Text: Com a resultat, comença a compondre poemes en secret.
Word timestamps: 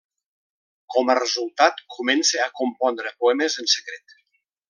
Com 0.95 1.11
a 1.13 1.15
resultat, 1.19 1.83
comença 1.97 2.41
a 2.47 2.51
compondre 2.63 3.13
poemes 3.25 3.61
en 3.65 3.71
secret. 3.77 4.19